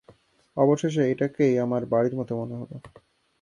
অবশেষে 0.57 1.03
এটাকেই 1.11 1.55
আমার 1.59 1.81
বাড়ির 1.85 2.15
মতো 2.15 2.33
মনে 2.37 2.55
হল। 2.59 2.71